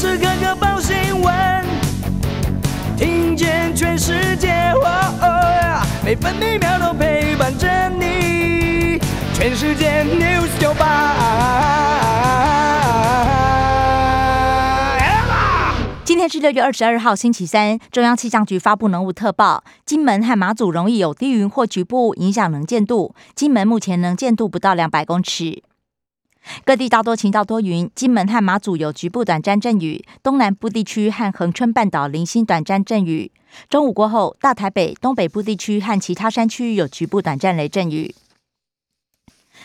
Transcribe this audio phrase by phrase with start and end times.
[0.00, 1.62] 时刻刻报新闻，
[2.96, 4.88] 听见全世界，哦
[5.20, 8.98] 哦，每分每秒都陪伴着你。
[9.34, 11.16] 全世界 News 九八。
[16.02, 17.78] 今天是六月二十二号，星期三。
[17.92, 23.14] 中央气象局发布浓雾特报，金门和马祖容易有低云或局部影响能见度。
[23.34, 25.62] 金门目前能见度不到两百公尺。
[26.64, 33.30] 各地大多晴到多云，金门和马祖有局部短暂阵雨，东南部地区和恒春半岛零星短暂阵雨。
[33.68, 38.14] 中午过后，大台北、东北部地区和其他山区有局部短暂雷阵雨。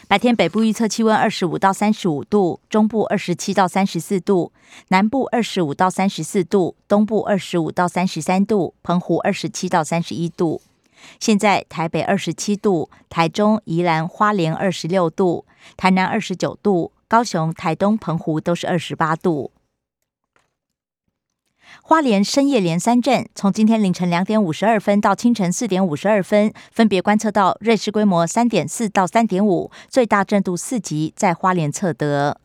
[0.08, 4.52] 白天北部预测气温二十五到三十五度，中部二十七到三十四度，
[4.90, 10.62] 南部二十五到三十四度，东部二十五到三十三度，澎湖二十七到三十一度。
[11.20, 15.46] 现在台北二十七度，台中、宜兰花莲二十六度，
[15.78, 19.52] 台南二十九度，高雄、台东、澎湖都是二十八度。
[21.82, 32.40] 花莲深夜连三震，从今天凌晨两点五十二分到清晨四点五十二分，分别观测到瑞士规模三点四到三点五，最大震度四级，在花莲测得。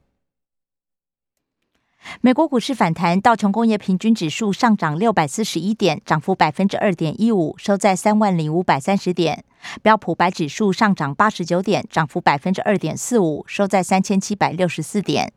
[2.22, 9.44] 美国股市反弹，道琼工业平均指数上涨六百四十一点，涨幅百分之二点一五，收在三万零五百三十点。
[9.82, 15.32] 标普白指数上涨八十九点，涨幅百分之二点四五，收在三千七百六十四点。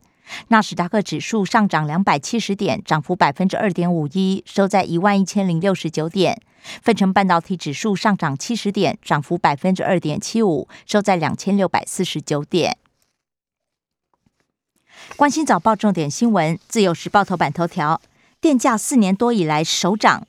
[0.48, 6.40] 纳斯达克指数上涨两百七十点，涨幅百分之二点五一，收在一万一千零六十九点。
[6.82, 12.78] 费城半导体指数上涨七十点，涨幅百分之二点七五，收在两千六百四十九点。
[15.16, 18.00] 关心早报重点新闻，自由时报头版头条：
[18.40, 20.26] 电价四年多以来首涨，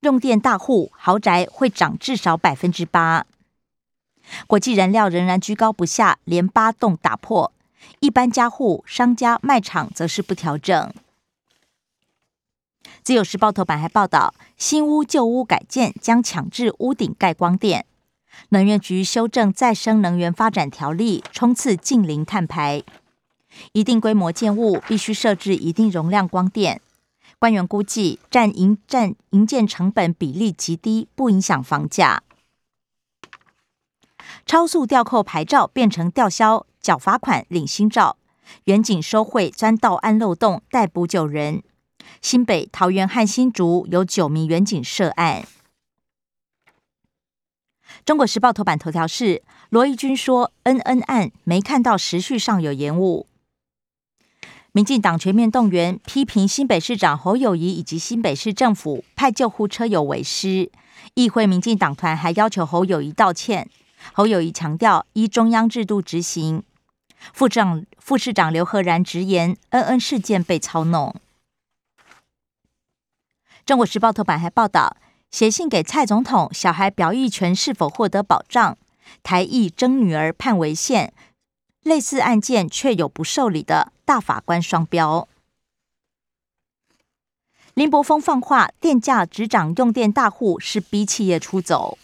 [0.00, 3.24] 用电大户豪宅会涨至少百分之八。
[4.46, 7.52] 国际燃料仍然居高不下，连八栋打破。
[8.00, 10.92] 一般家户、商家、卖场则是不调整。
[13.02, 17.86] 自由时报头版还报道，新屋旧屋改建将强制屋顶盖光电。
[18.50, 22.82] 能源局修正再生能源发展条例，冲刺近零碳排。
[23.72, 26.80] 一定规模建物必须设置一定容量光电。
[27.38, 32.22] 官员估计，占营占营建成本比例极低，不影响房价。
[34.44, 36.66] 超速吊扣牌照变成吊销。
[36.80, 38.16] 缴罚款领新照，
[38.66, 41.64] 远警收贿钻道安漏洞逮捕九人。
[42.22, 45.48] 新北、桃园和新竹有九名远警涉案。
[48.04, 53.26] 中国时报头版头条是罗一钧说恩恩案没看到时序上有延误。
[54.76, 60.70] 民进党全面动员批评新北市长侯友谊以及新北市政府派救护车有违失。
[61.14, 63.70] 议会民进党团还要求侯友谊道歉。
[64.12, 66.62] 侯友谊强调依中央制度执行。
[67.32, 71.16] 副长副市长刘赫然直言，恩恩事件被操弄。
[73.64, 74.98] 中国时报头版还报道，
[75.30, 78.76] 写信给蔡总统，小孩表意权是否获得保障？
[79.22, 81.14] 台裔争女儿判违宪，
[81.86, 85.28] 类似案件却有不受理的，大法官双标。
[87.74, 91.96] 林柏峰放话，电价只涨，用电大户是逼企业出走。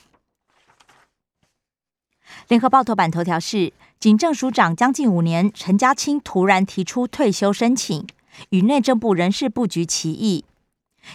[2.46, 3.72] 联合报头版头条是。
[3.98, 8.04] 警政署长将近五年，陈家清突然提出退休申请，
[8.50, 10.44] 与内政部人事布局歧义。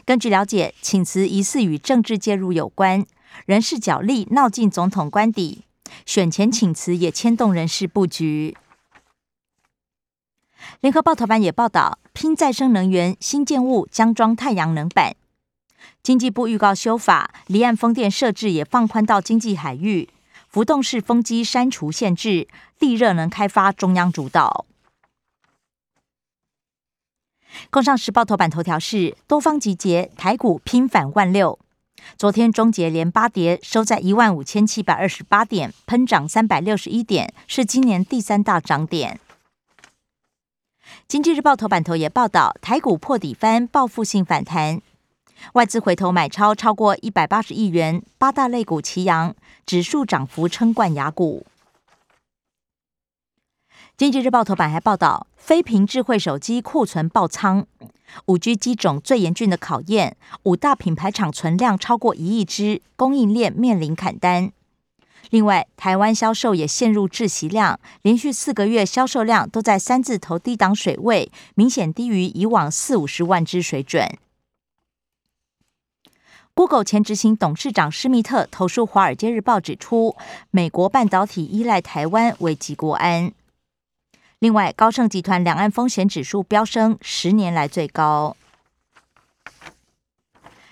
[0.06, 3.06] 根据了解，请辞疑似与政治介入有关，
[3.46, 5.64] 人事角力闹进总统官邸，
[6.08, 8.56] 选前请辞也牵动人事布局。
[10.80, 15.18] 联合报头版也报道，拼再生能源，新建物将装太阳能板。
[16.02, 20.08] 经济部预告修法，离岸风电设置也放宽到经济海域。
[20.48, 22.48] 浮动式风机删除限制，
[22.80, 24.66] 地热能开发中央主导。
[27.70, 31.60] 工商时报头版头条是多方集结，台股拼反万六。
[32.18, 39.20] 昨天终结连八跌，收在一万五千七百二十八点，喷涨三百六十一点，是今年第三大涨点。
[41.08, 44.82] 经济日报头版头也报道，台股破底翻，报复性反弹。
[45.54, 49.36] 外资回头买超超过一百八十亿元，八大类股齐扬，
[49.66, 51.46] 指数涨幅称冠亚股。
[53.98, 57.66] 经济日报头版还报道，非苹智慧手机库存爆仓，
[58.28, 64.52] 五 G 机种最严峻的考验，五大品牌厂存量超过一亿只，供应链面临砍单。
[65.32, 74.16] 另外，台湾销售也陷入窒息量，连续四个月销售量都在三字头低档水位，明显低于以往四五十万只水准。
[76.54, 80.16] Google 前执行董事长施密特投诉《华尔街日报》，指出
[80.52, 83.34] 美国半导体依赖台湾危及国安。
[84.40, 88.38] 另外，高盛集团两岸风险指数飙升，十年来最高。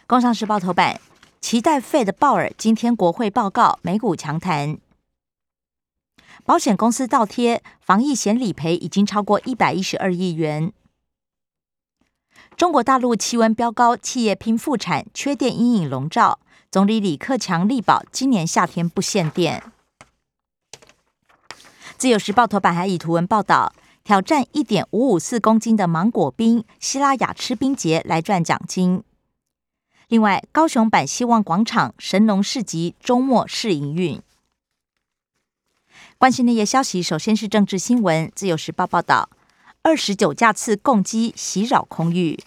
[0.06, 1.01] 工商时报头版，
[1.41, 4.77] 期待 Fed 鲍尔今天国会报告，美股强弹。
[6.44, 10.71] 保险公司倒贴防疫险理赔已经超过一百一十二亿元。
[12.56, 16.38] 中国大陆气温飙高，企业拼复产，缺电阴影笼罩。
[16.69, 19.63] 总理李克强力保今年夏天不限电。
[21.97, 29.01] 自由时报头版还以图文报道，挑战一点五五四公斤的芒果冰，西拉雅吃冰节来赚奖金。
[30.09, 34.21] 另外，高雄版希望广场神农市集周末试营运。
[36.18, 38.31] 关心内页消息，首先是政治新闻。
[38.36, 39.30] 自由时报报道，
[39.81, 42.39] 二十九架次共机袭扰空域。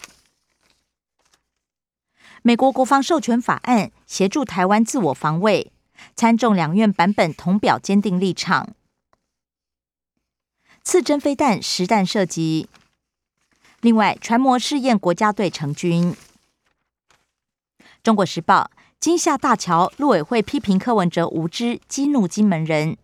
[2.43, 5.73] 美国国防授权法案协助台湾自我防卫，
[6.15, 8.75] 参众两院版本同表坚定立场。
[10.89, 12.67] 刺针飞弹实弹射击。
[13.83, 16.17] 另外，船模试验国家队成军。
[18.03, 22.97] 中国时报：金厦大桥，陆委会批评柯文哲无知，激怒金门人。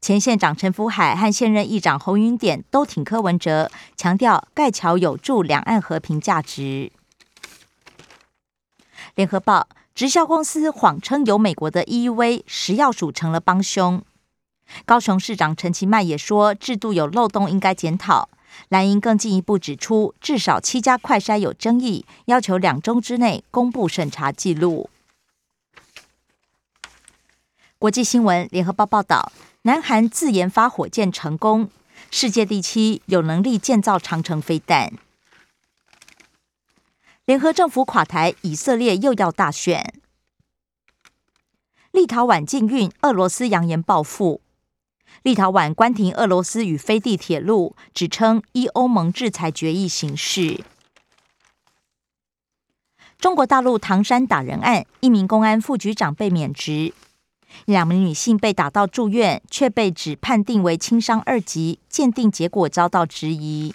[0.00, 6.92] 前县长陈福海和现任议长侯云典都挺柯文哲，强调盖桥有助两岸和平价值。
[9.16, 14.00] 联合报：直销公司谎称有美国的 EUV，食药署成了帮凶。
[14.84, 18.28] 高雄市长陈其迈也说，制度有漏洞，应该检讨。
[18.68, 24.88] 蓝营更进一步指出，至少七家快筛有争议，要求两周之内公布审查记录。
[27.78, 29.30] 国际新闻：联合报报道，
[29.62, 31.68] 南韩自研发火箭成功，
[32.10, 34.94] 世界第七，有能力建造长程飞弹。
[37.26, 39.92] 联合政府垮台，以色列又要大选。
[41.90, 44.40] 立陶宛禁运，俄罗斯扬言报复。
[45.22, 50.62] 立陶宛关停俄罗斯与非地铁路，指称依欧盟制裁决议行事。
[53.18, 56.92] 中国大陆唐山打人案，一名公安副局长被免职，
[57.64, 63.74] 两名女性被打到住院，却被指判定为轻伤二级，鉴定结果遭到质疑。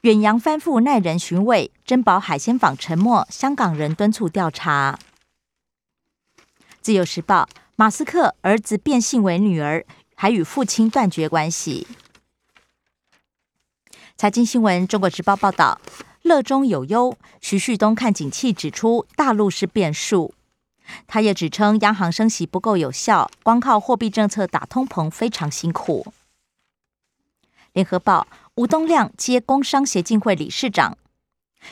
[0.00, 4.98] 远洋翻覆耐人寻味，珍宝海鲜坊沉没，香港人敦促调查。
[6.80, 7.48] 自由时报。
[7.78, 9.84] 马斯克儿子变性为女儿，
[10.14, 11.86] 还与父亲断绝关系。
[14.16, 15.78] 财经新闻：中国时报报道，
[16.22, 20.32] 乐中有忧，徐旭东看景气指出大陆是变数。
[21.06, 26.06] 他也指称央行升息不够有效，光靠货币政策打通膨非常辛苦。
[27.74, 30.96] 联合报：吴东亮接工商协进会理事长，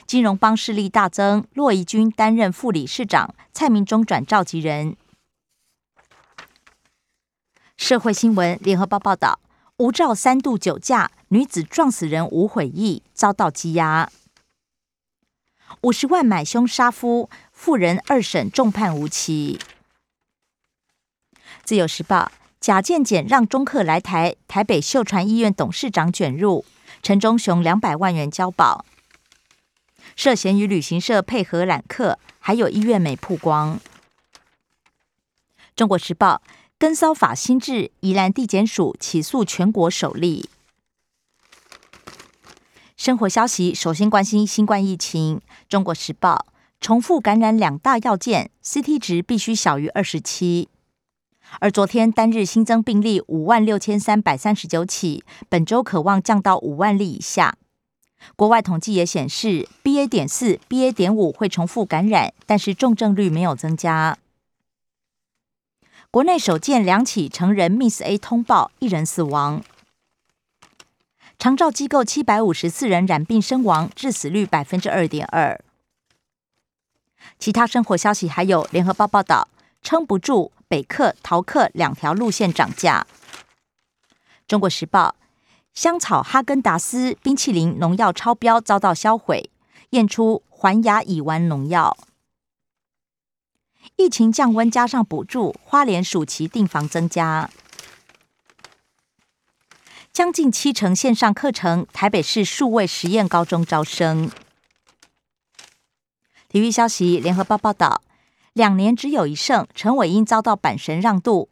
[0.06, 4.98] 金融帮势力大增，骆怡君担任副理事长，蔡明忠转召集人。
[7.76, 9.40] 社会新闻：联合报报道，
[9.76, 14.10] 无照三度酒驾，女子撞死人无悔意，遭到羁押。
[15.82, 19.58] 五十万买凶杀夫，妇人二审重判无期。
[21.64, 22.30] 自由时报：
[22.60, 26.64] 假健检让中客来台，台北秀传医院董事长卷入，
[27.02, 28.86] 陈忠雄两百万元交保。
[30.16, 33.78] 涉嫌与旅行社配合揽客，还有医院没曝光。
[35.76, 36.40] 中国时报。
[36.84, 40.50] 跟骚法新制，宜兰地检署起诉全国首例。
[42.94, 45.40] 生活消息，首先关心新冠疫情。
[45.66, 46.44] 中国时报：
[46.82, 50.68] 重复感染两大要件，CT 值必须小于二十七。
[51.58, 57.56] 而昨天单日新增病例五万六千三百三十九起，本周可望降到五万例以下。
[58.36, 60.06] 国外统计也显示，BA.
[60.06, 60.92] 点四、BA.
[60.92, 64.18] 点五会重复感染，但是重症率没有增加。
[66.14, 69.64] 国内首见两起成人 Miss A 通报，一人死亡。
[71.40, 75.60] 长照机构七百五十四人染病身亡，致死率百分之二点二。
[77.40, 79.48] 其他生活消息还有：联合报报道，
[79.82, 83.08] 撑不住，北客、桃客两条路线涨价。
[84.46, 85.16] 中国时报，
[85.72, 89.50] 香草哈根达斯冰淇淋农药超标遭到销毁，
[89.90, 91.96] 验出环亚乙烷农药。
[93.96, 97.48] 疫情降温加上补助，花莲暑期订房增加，
[100.12, 101.86] 将近七成线上课程。
[101.92, 104.30] 台北市数位实验高中招生。
[106.48, 108.02] 体育消息：联合报报道，
[108.52, 111.48] 两年只有一胜，陈伟英遭到阪神让渡。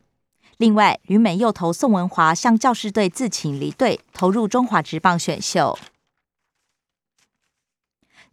[0.56, 5.78] 另外，旅美右投宋文华向教士队自请离队，投入中华职棒选秀。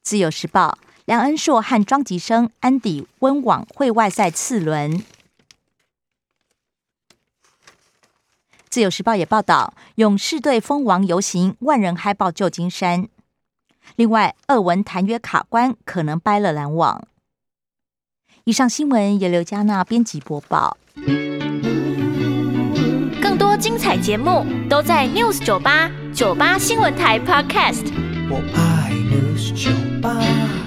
[0.02, 0.80] 自由时报。
[1.10, 5.04] 梁恩硕和庄吉生、安迪温网会外赛次轮。
[8.70, 13.10] 自自由时报也报道，勇士队封王游行，万人嗨爆旧金山。
[13.98, 17.06] 另外，俄文谈约卡关，可能掰了篮网。
[18.46, 20.78] 以上新闻由刘嘉娜编辑播报。
[23.22, 27.92] 更多精彩节目都在 News 九八九八新闻台 Podcast。
[28.30, 30.59] 我爱 News 九八。